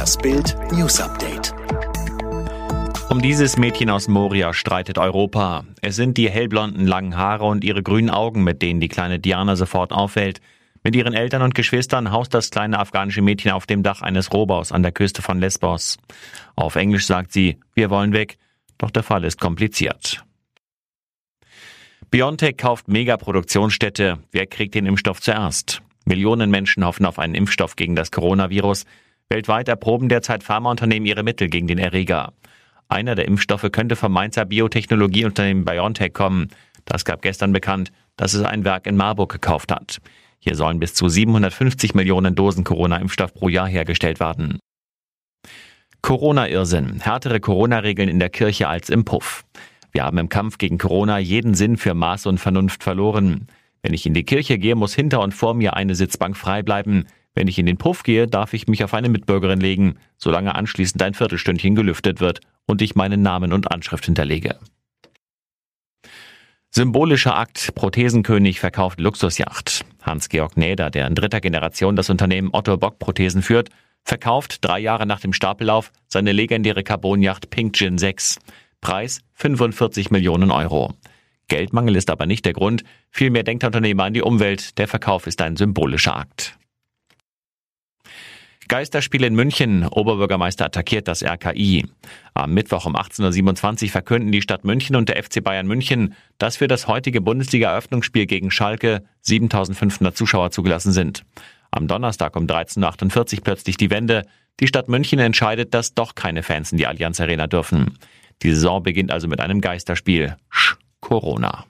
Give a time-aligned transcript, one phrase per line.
[0.00, 1.52] Das Bild News Update.
[3.10, 5.66] Um dieses Mädchen aus Moria streitet Europa.
[5.82, 9.56] Es sind die hellblonden langen Haare und ihre grünen Augen, mit denen die kleine Diana
[9.56, 10.40] sofort auffällt.
[10.82, 14.72] Mit ihren Eltern und Geschwistern haust das kleine afghanische Mädchen auf dem Dach eines Rohbaus
[14.72, 15.98] an der Küste von Lesbos.
[16.56, 18.38] Auf Englisch sagt sie, wir wollen weg,
[18.78, 20.24] doch der Fall ist kompliziert.
[22.10, 24.20] BioNTech kauft Megaproduktionsstätte.
[24.32, 25.82] Wer kriegt den Impfstoff zuerst?
[26.06, 28.86] Millionen Menschen hoffen auf einen Impfstoff gegen das Coronavirus.
[29.30, 32.32] Weltweit erproben derzeit Pharmaunternehmen ihre Mittel gegen den Erreger.
[32.88, 36.48] Einer der Impfstoffe könnte vom Mainzer Biotechnologieunternehmen BioNTech kommen.
[36.84, 39.98] Das gab gestern bekannt, dass es ein Werk in Marburg gekauft hat.
[40.40, 44.58] Hier sollen bis zu 750 Millionen Dosen Corona-Impfstoff pro Jahr hergestellt werden.
[46.02, 47.00] Corona-Irrsinn.
[47.00, 49.44] Härtere Corona-Regeln in der Kirche als im Puff.
[49.92, 53.46] Wir haben im Kampf gegen Corona jeden Sinn für Maß und Vernunft verloren.
[53.82, 57.06] Wenn ich in die Kirche gehe, muss hinter und vor mir eine Sitzbank frei bleiben.
[57.34, 61.02] Wenn ich in den Puff gehe, darf ich mich auf eine Mitbürgerin legen, solange anschließend
[61.02, 64.58] ein Viertelstündchen gelüftet wird und ich meinen Namen und Anschrift hinterlege.
[66.72, 67.74] Symbolischer Akt.
[67.74, 69.84] Prothesenkönig verkauft Luxusjacht.
[70.02, 73.70] Hans-Georg Näder, der in dritter Generation das Unternehmen Otto Bock Prothesen führt,
[74.04, 78.38] verkauft drei Jahre nach dem Stapellauf seine legendäre Carbonjacht Pink Gin 6.
[78.80, 80.94] Preis 45 Millionen Euro.
[81.48, 82.84] Geldmangel ist aber nicht der Grund.
[83.10, 84.78] Vielmehr denkt der Unternehmer an die Umwelt.
[84.78, 86.56] Der Verkauf ist ein symbolischer Akt.
[88.70, 89.84] Geisterspiel in München.
[89.84, 91.86] Oberbürgermeister attackiert das RKI.
[92.34, 96.58] Am Mittwoch um 18.27 Uhr verkünden die Stadt München und der FC Bayern München, dass
[96.58, 101.24] für das heutige Bundesliga-Eröffnungsspiel gegen Schalke 7500 Zuschauer zugelassen sind.
[101.72, 104.22] Am Donnerstag um 13.48 Uhr plötzlich die Wende.
[104.60, 107.98] Die Stadt München entscheidet, dass doch keine Fans in die Allianz Arena dürfen.
[108.42, 110.36] Die Saison beginnt also mit einem Geisterspiel.
[110.48, 111.64] Sch Corona.